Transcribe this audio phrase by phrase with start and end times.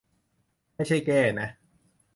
[0.75, 1.49] ไม่ใช่แก้นะ